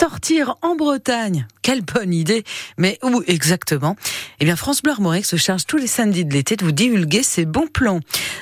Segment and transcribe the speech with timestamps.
[0.00, 2.44] Sortir en Bretagne, quelle bonne idée
[2.76, 3.96] Mais où exactement?
[4.38, 7.24] Eh bien, France Bleu Armorique se charge tous les samedis de l'été de vous divulguer
[7.24, 7.98] ses bons plans.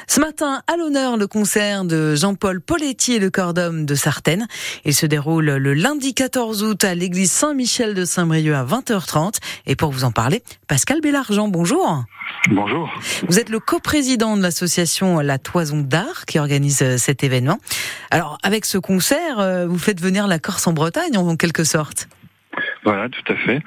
[0.06, 4.46] Ce matin, à l'honneur, le concert de Jean-Paul Poletti et le corps d'homme de Sartène.
[4.84, 9.36] Il se déroule le lundi 14 août à l'église Saint-Michel de Saint-Brieuc à 20h30.
[9.66, 12.04] Et pour vous en parler, Pascal Bélargent, bonjour
[12.50, 12.92] Bonjour.
[13.28, 17.58] Vous êtes le coprésident de l'association La Toison d'Art qui organise euh, cet événement.
[18.10, 22.08] Alors, avec ce concert, euh, vous faites venir la Corse en Bretagne en quelque sorte.
[22.84, 23.60] Voilà, tout à fait.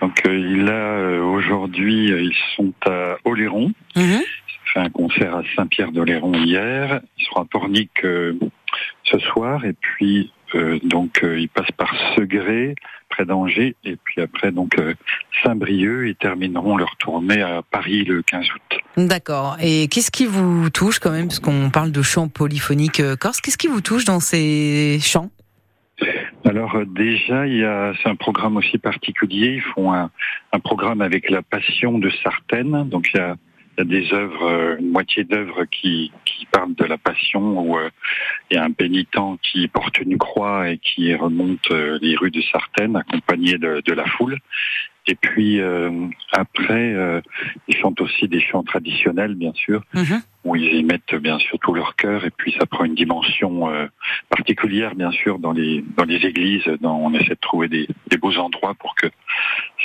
[0.00, 3.72] Donc, euh, il a aujourd'hui, ils sont à Oléron.
[3.96, 4.20] Mhm.
[4.72, 7.00] fait un concert à Saint-Pierre d'Oléron hier.
[7.18, 12.74] Ils seront à Pornic ce soir et puis donc ils passent par Segré,
[13.08, 14.94] près d'Angers, et puis après donc euh,
[15.42, 18.80] Saint-Brieuc, et termineront leur tournée à Paris le 15 août.
[18.96, 19.56] D'accord.
[19.60, 23.40] Et qu'est-ce qui vous touche quand même, parce qu'on parle de chants polyphoniques euh, corse,
[23.40, 25.30] qu'est-ce qui vous touche dans ces chants?
[26.44, 29.54] Alors euh, déjà, il y a c'est un programme aussi particulier.
[29.56, 30.10] Ils font un,
[30.52, 32.88] un programme avec la Passion de Sartène.
[32.88, 33.36] Donc il y a
[33.78, 37.60] il y a des œuvres, euh, une moitié d'œuvres qui, qui parlent de la passion,
[37.60, 37.90] où euh,
[38.50, 39.06] il y a un pénitent
[39.42, 43.92] qui porte une croix et qui remonte euh, les rues de Sartène, accompagné de, de
[43.92, 44.38] la foule.
[45.08, 45.60] Et puis
[46.32, 47.22] après,
[47.68, 50.20] ils chantent aussi des chants traditionnels, bien sûr, mhm.
[50.42, 52.24] où ils y mettent bien sûr tout leur cœur.
[52.24, 53.70] Et puis ça prend une dimension
[54.30, 56.64] particulière, bien sûr, dans les dans les églises.
[56.80, 59.06] Dans, on essaie de trouver des, des beaux endroits pour que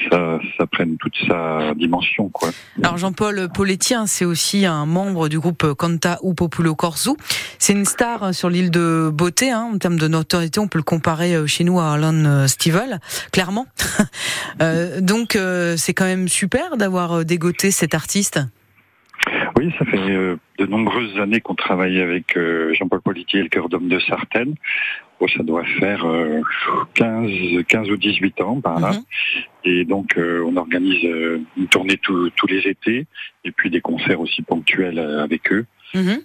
[0.10, 2.30] ça, ça prenne toute sa dimension.
[2.30, 2.50] Quoi.
[2.82, 7.18] Alors Jean-Paul Polettien, c'est aussi un membre du groupe Canta ou Populo Corso.
[7.60, 10.84] C'est une star sur l'île de beauté, hein, en termes de notoriété, on peut le
[10.84, 13.00] comparer euh, chez nous à Alan Stivell,
[13.32, 13.68] clairement.
[14.62, 18.40] euh, donc euh, c'est quand même super d'avoir euh, dégoté cet artiste.
[19.58, 22.38] Oui, ça fait de nombreuses années qu'on travaille avec
[22.74, 24.56] Jean-Paul Politier et le cœur d'homme de Sartène.
[25.20, 26.06] Oh, ça doit faire
[26.96, 27.30] 15,
[27.68, 28.92] 15 ou 18 ans par là.
[28.94, 29.04] Mhm.
[29.64, 33.06] Et donc, euh, on organise euh, une tournée tous les étés
[33.44, 35.66] et puis des concerts aussi ponctuels euh, avec eux.
[35.94, 36.22] Mhm.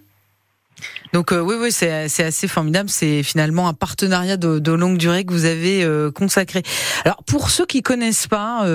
[1.14, 1.88] Donc oui, oui, c'est
[2.22, 2.90] assez formidable.
[2.90, 6.62] C'est finalement un partenariat de, longue durée que vous avez consacré.
[7.06, 8.66] Alors pour ceux qui connaissent pas,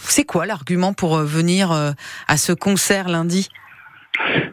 [0.00, 1.72] c'est quoi l'argument pour venir
[2.26, 3.48] à ce concert lundi?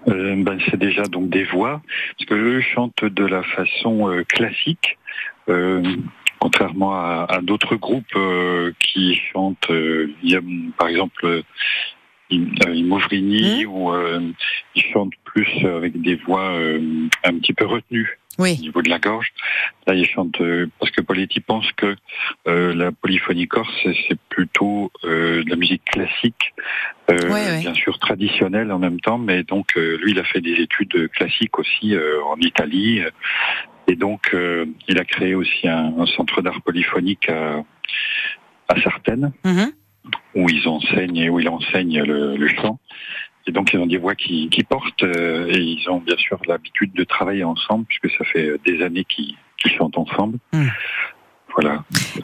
[0.07, 1.81] Ben, c'est déjà donc des voix,
[2.17, 4.97] parce que eux chantent de la façon classique
[6.45, 10.41] contrairement à, d'autres groupes euh, qui chantent, euh, il y a,
[10.77, 11.41] par exemple euh,
[12.29, 13.69] Imouvrini, mmh.
[13.69, 13.93] où
[14.75, 16.51] ils chantent plus avec des voix
[17.23, 18.19] un petit peu retenues.
[18.37, 19.31] au niveau de la gorge.
[19.87, 20.41] Là, ils chantent
[20.79, 21.95] parce que Poletti pense que
[22.45, 26.53] la polyphonie corse c'est plutôt de la musique classique,
[27.07, 31.59] bien sûr traditionnelle en même temps, mais donc lui il a fait des études classiques
[31.59, 33.01] aussi en Italie
[33.87, 37.63] et donc, euh, il a créé aussi un, centre d'art polyphonique à,
[38.67, 39.71] à Sartène, mhm.
[40.33, 42.79] Où ils enseignent et où il enseigne le, chant.
[43.47, 46.39] Et donc, ils ont des voix qui, qui portent euh, et ils ont bien sûr
[46.47, 49.35] l'habitude de travailler ensemble puisque ça fait des années qu'ils
[49.65, 50.39] chantent ensemble.
[50.53, 50.71] Mhm.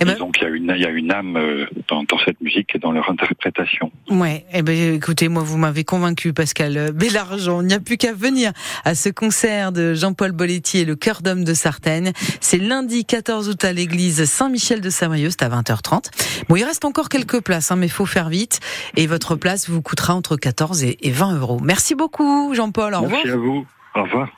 [0.02, 0.14] Voilà.
[0.14, 2.18] Eh ben- donc il y a une, il y a une âme euh, dans, dans,
[2.26, 3.92] cette musique et dans leur interprétation.
[4.10, 4.46] Ouais.
[4.54, 7.62] Eh ben, écoutez, moi vous m'avez convaincu, Pascal Bélargent.
[7.62, 8.52] Il n'y a plus qu'à venir
[8.84, 12.14] à ce concert de Jean-Paul Boletti et le cœur d'homme de Sartène.
[12.40, 16.46] C'est lundi 14 août à l'église Saint-Michel de Saint-Brieuc, c'est à 20h30.
[16.50, 18.60] Bon, il reste encore quelques places, hein, mais faut faire vite.
[18.96, 21.60] Et votre place vous coûtera entre 14 et 20 euros.
[21.64, 22.94] Merci beaucoup, Jean-Paul.
[22.94, 23.22] Au revoir.
[23.24, 23.66] Merci à vous.
[23.96, 24.30] Au revoir.